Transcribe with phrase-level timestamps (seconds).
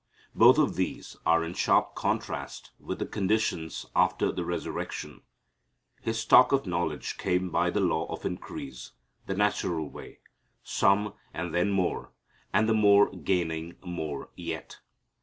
[0.33, 5.21] Both of these are in sharp contrast with the conditions after the resurrection.
[6.01, 8.93] His stock of knowledge came by the law of increase,
[9.27, 10.21] the natural way;
[10.63, 12.13] some, and then more,
[12.51, 14.79] and the more gaining more yet.